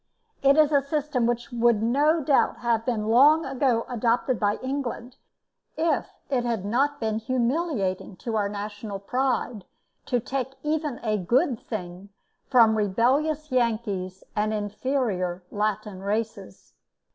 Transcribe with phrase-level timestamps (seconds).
[0.41, 5.17] It is a system which would no doubt have been long ago adopted by England,
[5.77, 9.63] if it had not been humiliating to our national pride
[10.07, 12.09] to take even a good thing
[12.47, 16.73] from rebellious Yankees, and inferior Latin races.